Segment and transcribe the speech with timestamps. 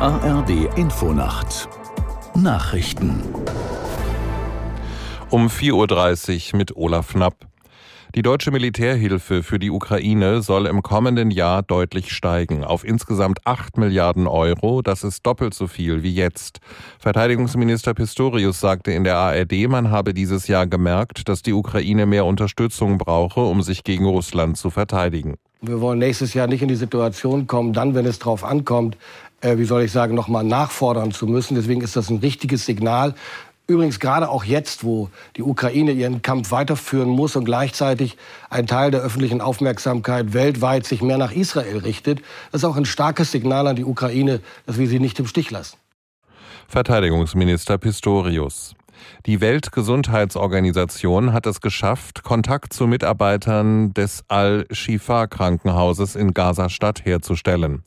[0.00, 1.68] ARD Infonacht
[2.36, 3.20] Nachrichten
[5.30, 7.34] um 4.30 Uhr mit Olaf Knapp.
[8.14, 13.76] Die deutsche Militärhilfe für die Ukraine soll im kommenden Jahr deutlich steigen auf insgesamt 8
[13.76, 14.82] Milliarden Euro.
[14.82, 16.60] Das ist doppelt so viel wie jetzt.
[17.00, 22.24] Verteidigungsminister Pistorius sagte in der ARD, man habe dieses Jahr gemerkt, dass die Ukraine mehr
[22.24, 25.38] Unterstützung brauche, um sich gegen Russland zu verteidigen.
[25.60, 28.96] Wir wollen nächstes Jahr nicht in die Situation kommen, dann, wenn es darauf ankommt,
[29.40, 31.54] äh, wie soll ich sagen, nochmal nachfordern zu müssen.
[31.54, 33.14] Deswegen ist das ein richtiges Signal
[33.68, 38.16] Übrigens gerade auch jetzt, wo die Ukraine ihren Kampf weiterführen muss und gleichzeitig
[38.48, 42.20] ein Teil der öffentlichen Aufmerksamkeit weltweit sich mehr nach Israel richtet,
[42.50, 45.50] das ist auch ein starkes Signal an die Ukraine, dass wir sie nicht im Stich
[45.50, 45.76] lassen.
[46.66, 48.74] Verteidigungsminister Pistorius.
[49.26, 57.82] Die Weltgesundheitsorganisation hat es geschafft, Kontakt zu Mitarbeitern des Al-Shifa-Krankenhauses in Gaza-Stadt herzustellen.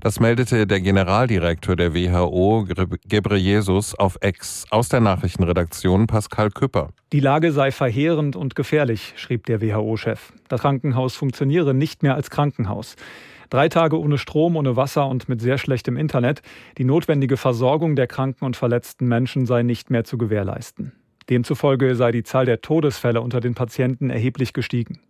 [0.00, 2.66] Das meldete der Generaldirektor der WHO,
[3.06, 6.90] Gebreyesus, auf Ex aus der Nachrichtenredaktion Pascal Küpper.
[7.12, 10.32] Die Lage sei verheerend und gefährlich, schrieb der WHO-Chef.
[10.48, 12.96] Das Krankenhaus funktioniere nicht mehr als Krankenhaus.
[13.50, 16.42] Drei Tage ohne Strom, ohne Wasser und mit sehr schlechtem Internet.
[16.76, 20.92] Die notwendige Versorgung der kranken und verletzten Menschen sei nicht mehr zu gewährleisten.
[21.30, 25.00] Demzufolge sei die Zahl der Todesfälle unter den Patienten erheblich gestiegen.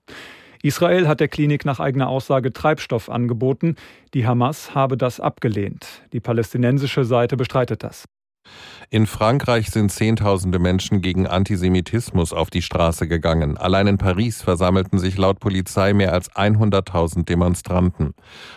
[0.62, 3.76] Israel hat der Klinik nach eigener Aussage Treibstoff angeboten.
[4.14, 6.02] Die Hamas habe das abgelehnt.
[6.12, 8.06] Die palästinensische Seite bestreitet das.
[8.90, 13.58] In Frankreich sind Zehntausende Menschen gegen Antisemitismus auf die Straße gegangen.
[13.58, 18.14] Allein in Paris versammelten sich laut Polizei mehr als 100.000 Demonstranten.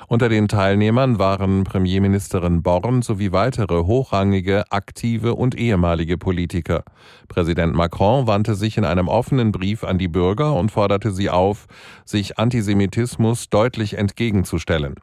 [0.07, 6.85] Unter den Teilnehmern waren Premierministerin Born sowie weitere hochrangige, aktive und ehemalige Politiker.
[7.27, 11.67] Präsident Macron wandte sich in einem offenen Brief an die Bürger und forderte sie auf,
[12.05, 14.95] sich Antisemitismus deutlich entgegenzustellen.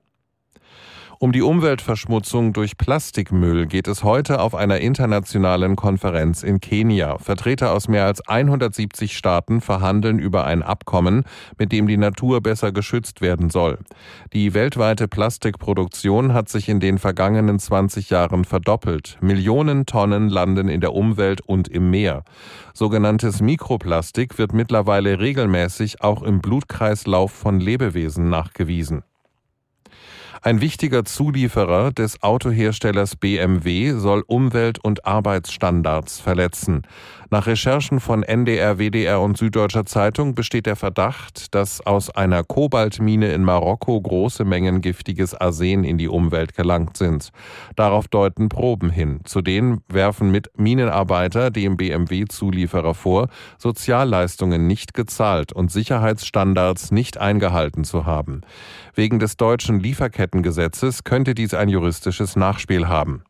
[1.20, 7.18] Um die Umweltverschmutzung durch Plastikmüll geht es heute auf einer internationalen Konferenz in Kenia.
[7.18, 11.24] Vertreter aus mehr als 170 Staaten verhandeln über ein Abkommen,
[11.58, 13.78] mit dem die Natur besser geschützt werden soll.
[14.32, 19.18] Die weltweite Plastikproduktion hat sich in den vergangenen 20 Jahren verdoppelt.
[19.20, 22.22] Millionen Tonnen landen in der Umwelt und im Meer.
[22.74, 29.02] Sogenanntes Mikroplastik wird mittlerweile regelmäßig auch im Blutkreislauf von Lebewesen nachgewiesen.
[30.40, 36.82] Ein wichtiger Zulieferer des Autoherstellers BMW soll Umwelt- und Arbeitsstandards verletzen.
[37.30, 43.32] Nach Recherchen von NDR, WDR und Süddeutscher Zeitung besteht der Verdacht, dass aus einer Kobaltmine
[43.32, 47.30] in Marokko große Mengen giftiges Arsen in die Umwelt gelangt sind.
[47.76, 49.20] Darauf deuten Proben hin.
[49.24, 53.28] Zudem werfen mit Minenarbeiter dem BMW-Zulieferer vor,
[53.58, 58.40] Sozialleistungen nicht gezahlt und Sicherheitsstandards nicht eingehalten zu haben.
[58.94, 59.82] Wegen des deutschen
[60.28, 63.22] Lieferkettengesetzes könnte dies ein juristisches Nachspiel haben.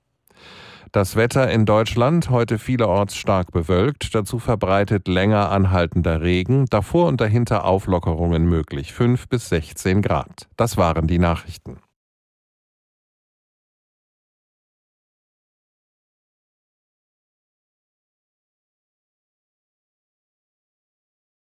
[0.90, 7.20] Das Wetter in Deutschland heute vielerorts stark bewölkt, dazu verbreitet länger anhaltender Regen, davor und
[7.20, 10.48] dahinter Auflockerungen möglich, 5 bis 16 Grad.
[10.56, 11.78] Das waren die Nachrichten.